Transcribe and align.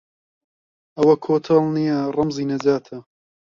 ئەوە 0.97 1.15
کۆتەڵ 1.25 1.63
نییە 1.75 1.97
ڕەمزی 2.15 2.49
نەجاتە 2.51 2.97